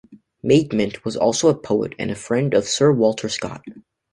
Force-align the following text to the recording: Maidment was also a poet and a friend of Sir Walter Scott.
Maidment 0.43 1.05
was 1.05 1.15
also 1.15 1.47
a 1.47 1.53
poet 1.55 1.93
and 1.99 2.09
a 2.09 2.15
friend 2.15 2.55
of 2.55 2.67
Sir 2.67 2.91
Walter 2.91 3.29
Scott. 3.29 3.61